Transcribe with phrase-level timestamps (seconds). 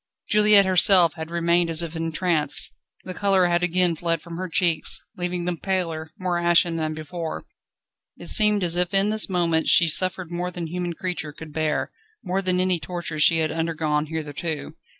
[0.31, 2.71] Juliette herself had remained as if entranced.
[3.03, 7.43] The colour had again fled from her cheeks, leaving them paler, more ashen than before.
[8.17, 11.91] It seemed as if in this moment she suffered more than human creature could bear,
[12.23, 14.73] more than any torture she had undergone hitherto.